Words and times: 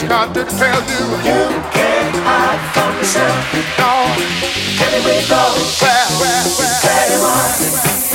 just 0.00 0.08
got 0.08 0.34
to 0.34 0.44
tell 0.44 0.80
you. 0.88 1.04
You 1.28 1.60
can't 1.72 2.16
hide 2.24 2.60
from 2.72 2.96
yourself. 2.96 3.52
No. 3.76 4.08
Anyway, 4.86 5.20
go. 5.28 5.42
Where, 5.80 6.06
where, 6.20 6.44
where? 6.56 6.80
You 8.04 8.09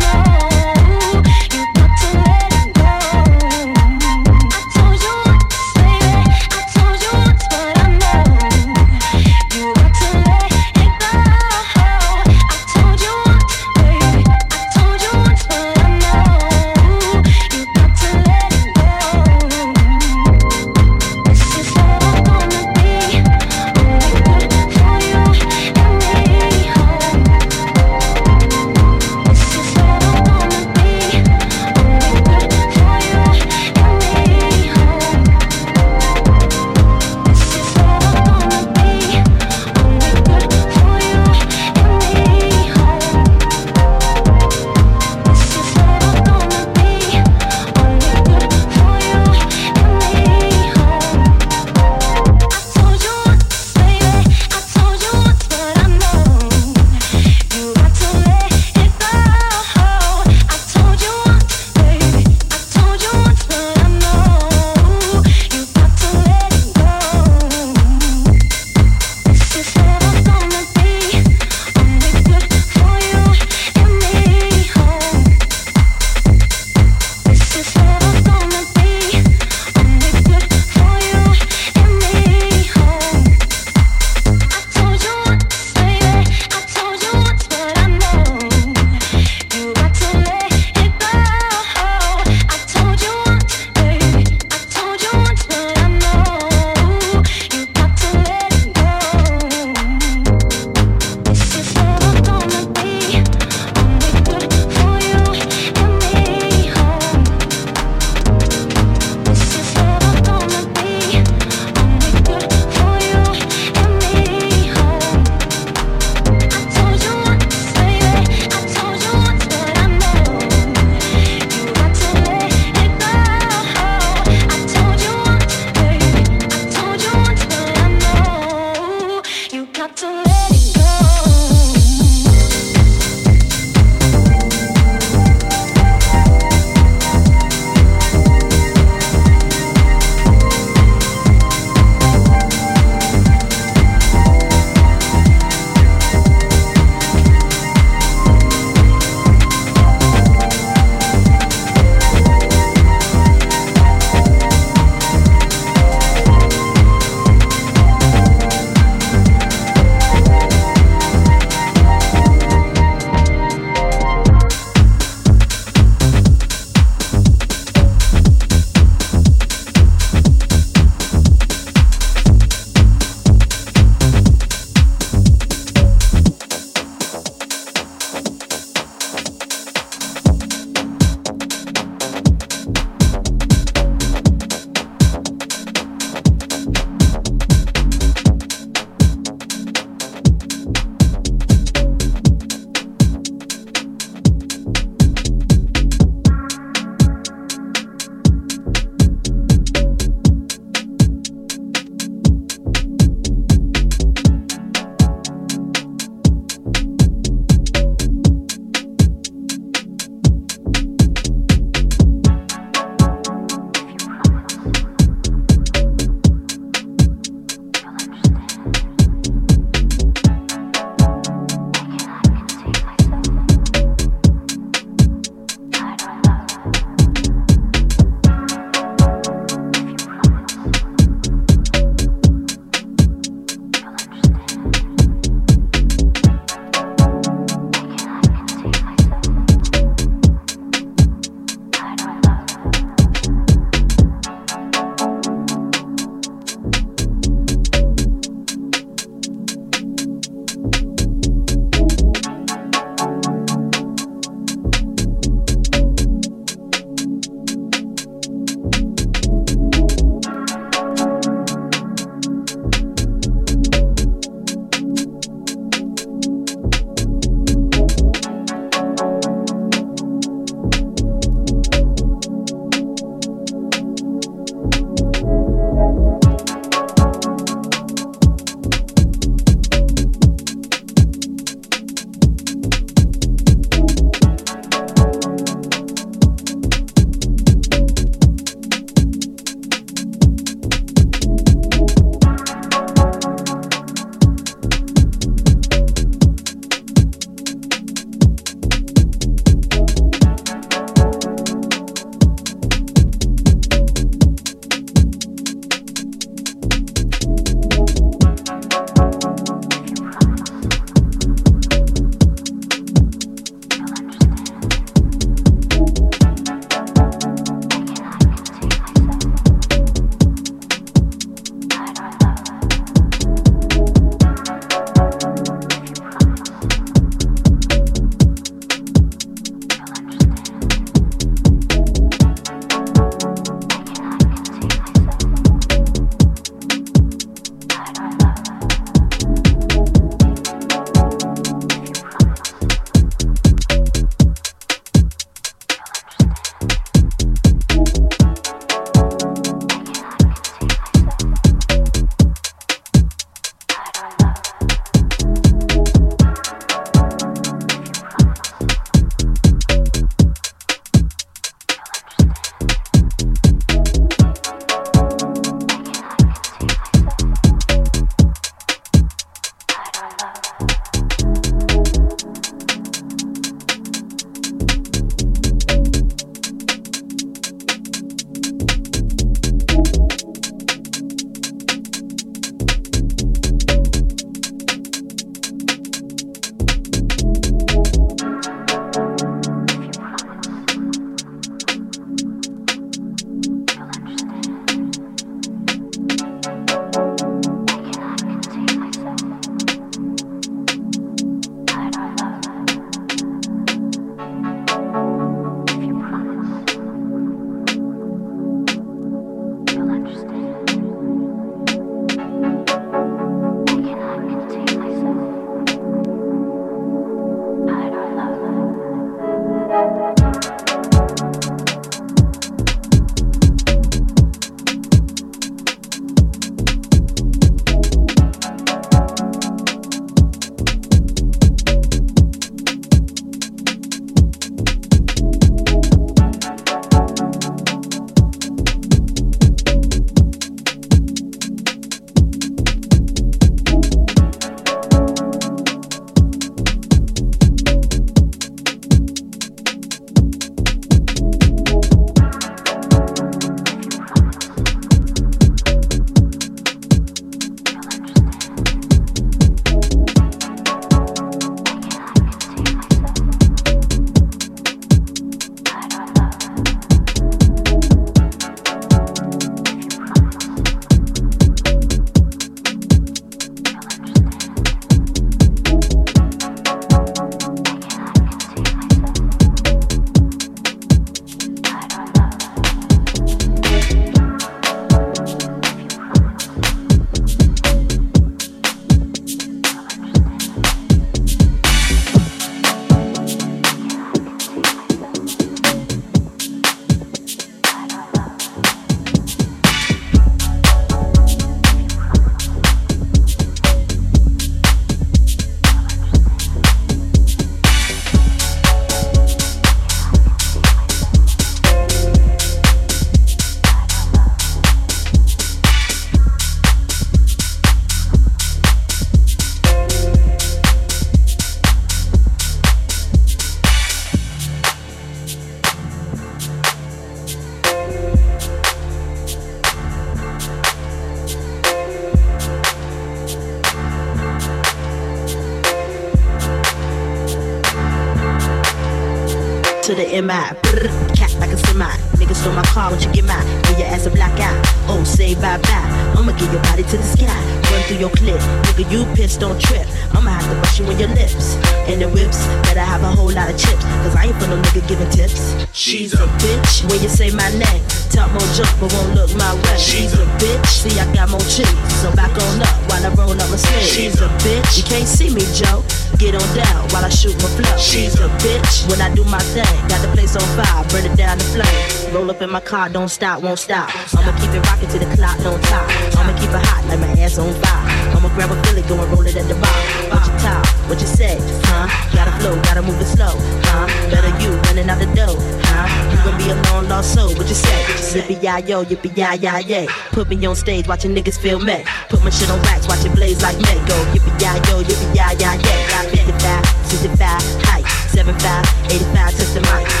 car, 572.71 572.87
don't 572.87 573.09
stop, 573.09 573.43
won't 573.43 573.59
stop. 573.59 573.91
I'ma 574.15 574.31
keep 574.39 574.55
it 574.55 574.63
rocking 574.63 574.87
to 574.95 574.99
the 575.03 575.09
clock, 575.17 575.35
don't 575.43 575.61
top. 575.67 575.83
I'ma 576.15 576.31
keep 576.39 576.55
it 576.55 576.63
hot 576.71 576.87
like 576.87 577.01
my 577.03 577.11
ass 577.19 577.37
on 577.37 577.51
fire. 577.59 578.15
I'ma 578.15 578.29
grab 578.31 578.49
a 578.49 578.55
Philly, 578.63 578.81
go 578.87 578.95
and 578.95 579.11
roll 579.11 579.27
it 579.27 579.35
at 579.35 579.45
the 579.51 579.55
bar. 579.59 579.75
What 580.07 580.23
you 580.23 580.31
talk? 580.39 580.63
What 580.87 581.01
you 581.01 581.07
say? 581.07 581.35
Huh? 581.67 581.91
Gotta 582.15 582.31
flow, 582.39 582.55
gotta 582.63 582.81
move 582.81 582.95
it 583.01 583.11
slow. 583.11 583.35
Huh? 583.67 583.91
Better 584.07 584.31
you 584.39 584.55
running 584.71 584.89
out 584.89 584.99
the 585.03 585.09
dough. 585.11 585.35
Huh? 585.67 586.15
You 586.15 586.17
gon' 586.23 586.37
be 586.39 586.47
a 586.47 586.55
long 586.71 586.87
lost 586.87 587.13
soul. 587.13 587.35
What 587.35 587.49
you 587.51 587.55
say? 587.55 587.75
Yippee 588.15 588.39
yi 588.39 588.69
yo, 588.69 588.85
yippee 588.85 589.11
yi 589.19 589.27
yi 589.43 589.51
yay. 589.67 589.87
Put 590.15 590.29
me 590.29 590.45
on 590.45 590.55
stage, 590.55 590.87
watching 590.87 591.13
niggas 591.13 591.37
feel 591.37 591.59
me. 591.59 591.83
Put 592.07 592.23
my 592.23 592.29
shit 592.29 592.49
on 592.49 592.61
racks, 592.71 592.87
watch 592.87 593.03
it 593.03 593.13
blaze 593.13 593.41
like 593.43 593.57
me. 593.57 593.75
Go 593.83 593.97
yippee 594.15 594.31
yi 594.39 594.51
yo, 594.71 594.79
yippee 594.87 595.11
yi 595.11 595.27
yi 595.43 595.51
yay. 595.67 595.91
55, 596.07 596.65
65, 596.87 597.41
height, 597.67 597.85
75, 598.15 598.63
85, 598.87 599.35
touch 599.35 599.51
the 599.55 599.61
mic. 599.67 600.00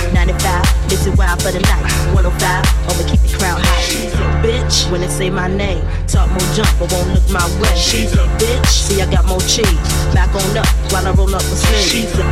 95, 1.01 1.13
listen 1.13 1.15
wild 1.17 1.41
for 1.41 1.51
the 1.51 1.59
night. 1.59 2.13
105, 2.13 2.65
I'ma 2.89 3.09
keep 3.09 3.21
the 3.21 3.37
crowd 3.37 3.61
high. 3.61 3.81
She's 3.81 4.13
a 4.13 4.17
bitch 4.43 4.91
when 4.91 5.01
they 5.01 5.07
say 5.07 5.29
my 5.29 5.47
name. 5.47 5.83
Talk 6.07 6.29
more 6.29 6.53
jump, 6.53 6.69
but 6.79 6.91
won't 6.91 7.13
look 7.13 7.29
my 7.29 7.45
way. 7.61 7.75
She's 7.75 8.13
a 8.13 8.27
bitch. 8.37 8.67
See, 8.67 9.01
I 9.01 9.09
got 9.09 9.25
more 9.25 9.41
cheese. 9.41 9.65
Back 10.13 10.33
on 10.35 10.57
up 10.57 10.67
while 10.91 11.07
I 11.07 11.11
roll 11.11 11.33
up 11.35 11.43
my 11.43 11.55
sleeves. 11.55 11.91
She's 11.91 12.19
a 12.19 12.25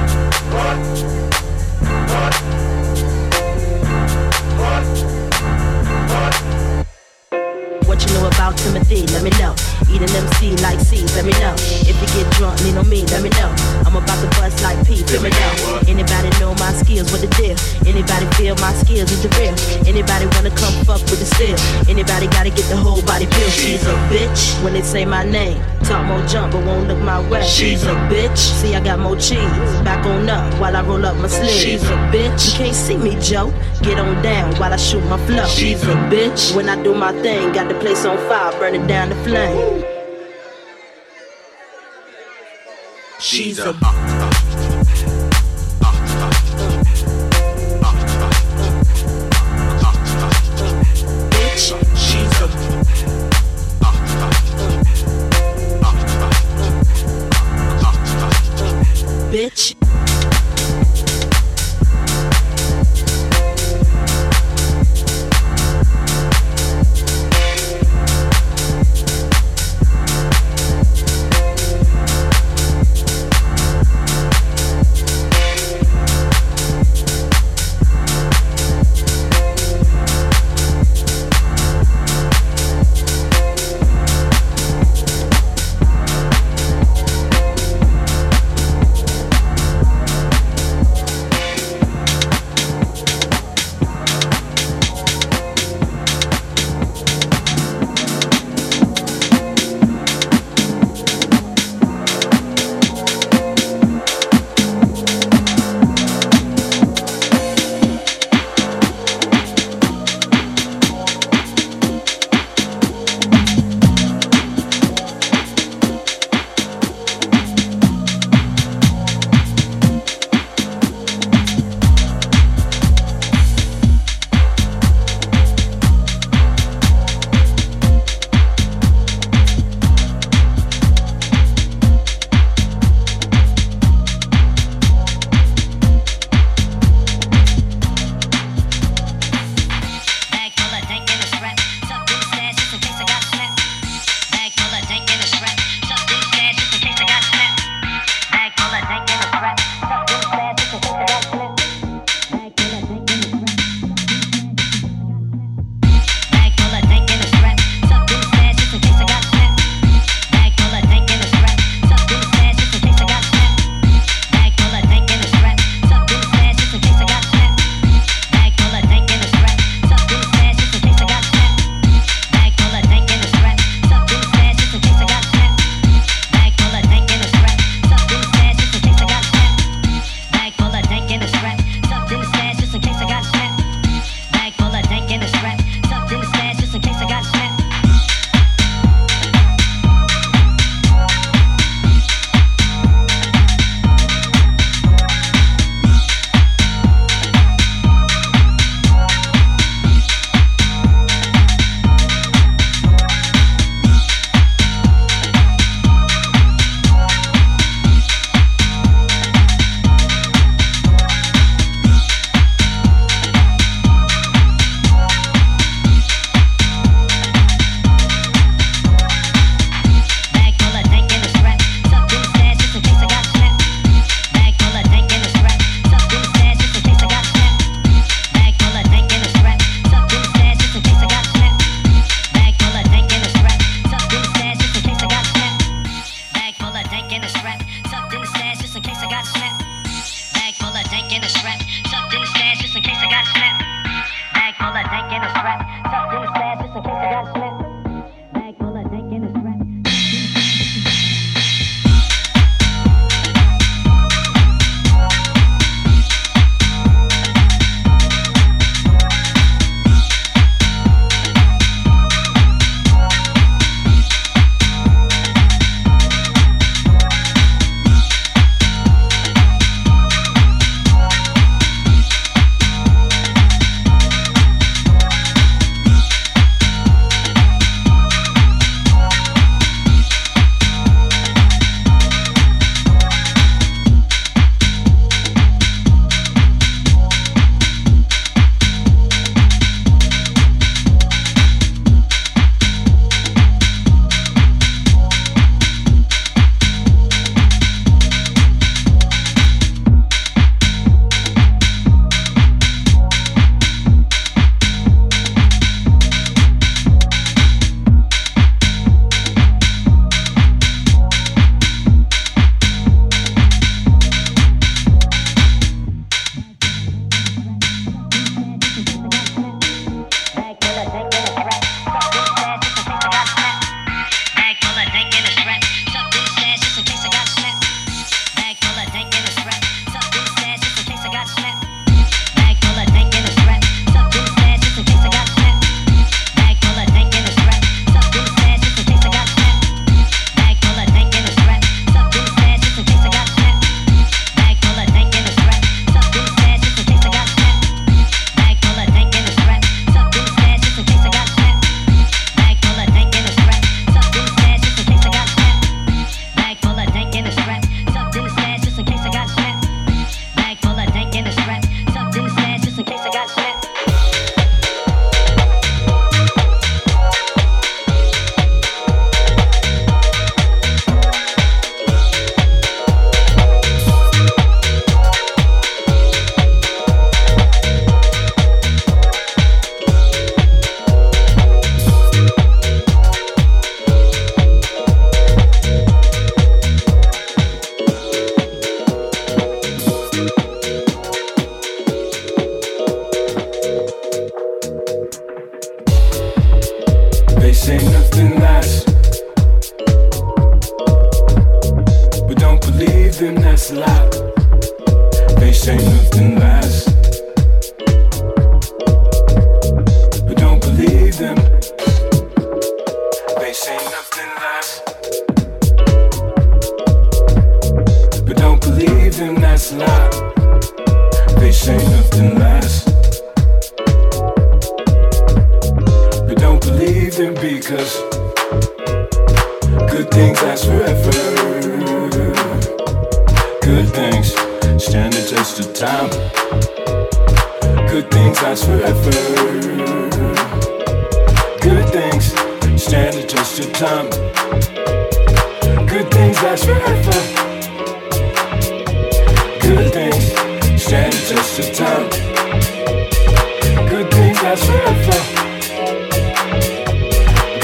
What 7.86 8.06
you 8.06 8.14
know 8.14 8.28
about 8.28 8.58
Timothy? 8.58 9.08
Let 9.08 9.24
me 9.24 9.32
know. 9.32 9.56
Eat 9.88 10.02
an 10.02 10.12
MC 10.12 10.58
like 10.60 10.80
C, 10.80 11.06
let 11.16 11.26
me 11.26 11.32
know. 11.40 11.56
If 11.88 11.96
you 11.96 12.08
get 12.12 12.28
drunk, 12.36 12.60
lean 12.64 12.78
on 12.78 12.90
me, 12.90 13.06
let 13.08 13.24
me 13.24 13.30
know. 13.40 13.50
I'm 13.86 13.96
about 13.96 14.20
to 14.20 14.28
bust 14.36 14.62
like 14.64 14.80
P, 14.86 15.04
let 15.14 15.22
me 15.24 15.30
know. 15.30 15.80
Anybody 15.88 16.30
know 16.40 16.54
my 16.60 16.74
skills, 16.74 17.12
what 17.12 17.22
the 17.22 17.32
deal? 17.40 17.56
Anybody 17.88 18.26
feel 18.36 18.56
my 18.58 18.74
skills 18.74 19.12
is 19.12 19.24
the 19.24 19.30
real? 19.40 19.56
Anybody 19.88 20.26
wanna 20.36 20.52
come 20.52 20.74
fuck 20.84 21.02
with 21.10 21.20
the 21.20 21.30
steel? 21.36 21.58
Anybody 21.88 22.28
gotta 22.28 22.50
get 22.50 22.68
the 22.70 22.78
whole 22.78 23.02
body 23.04 23.26
feel? 23.26 23.50
She's 23.50 23.86
a 23.86 23.96
bitch 24.12 24.62
when 24.64 24.74
they 24.74 24.82
say 24.82 25.06
my 25.06 25.24
name. 25.24 25.62
Talk 25.84 26.06
more 26.06 26.22
jump, 26.28 26.54
but 26.54 26.66
won't 26.66 26.88
look 26.88 27.00
my 27.00 27.20
way. 27.30 27.42
She's 27.46 27.84
a 27.84 27.96
bitch. 28.12 28.38
See, 28.38 28.76
I 28.76 28.80
got 28.82 29.00
more 29.00 29.16
cheese. 29.16 29.40
Back 29.84 30.06
on 30.06 30.30
up 30.30 30.54
while 30.60 30.76
I 30.76 30.82
roll 30.84 31.06
up 31.06 31.18
my 31.18 31.28
sleeves. 31.28 31.60
She's 31.60 31.84
a 31.84 31.98
bitch. 32.14 32.52
You 32.52 32.58
can't 32.58 32.76
see 32.76 32.98
me, 32.98 33.18
Joe. 33.22 33.52
Get 33.90 33.98
on 33.98 34.22
down 34.22 34.56
while 34.58 34.72
I 34.72 34.78
shoot 34.78 35.04
my 35.06 35.18
flow. 35.26 35.48
She's 35.48 35.82
a 35.82 35.96
bitch. 36.14 36.56
When 36.56 36.70
I 36.70 36.76
do 36.84 36.94
my 36.94 37.12
thing, 37.24 37.52
got 37.54 37.70
the 37.70 37.74
place 37.74 38.06
on 38.06 38.18
fire, 38.30 38.52
burning 38.60 38.86
down 38.86 39.10
the 39.10 39.16
flame. 39.24 39.84
She's 43.20 43.58
a 43.58 43.74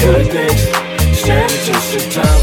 good 0.06 0.30
things, 0.30 1.18
standing 1.18 1.64
just 1.64 1.94
in 1.94 2.10
time. 2.10 2.35